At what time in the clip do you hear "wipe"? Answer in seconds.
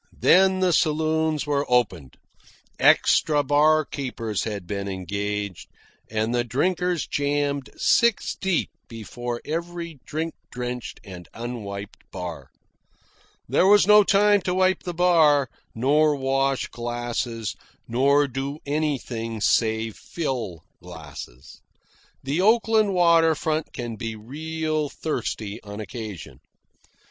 14.55-14.81